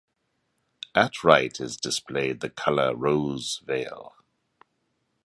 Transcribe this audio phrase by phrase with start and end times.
[0.95, 4.15] At right is displayed the color rose vale.